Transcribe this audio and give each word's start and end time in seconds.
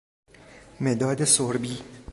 مداد 0.79 1.23
سربی 1.25 1.79